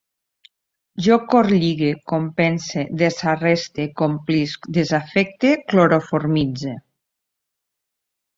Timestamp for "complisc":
4.01-4.67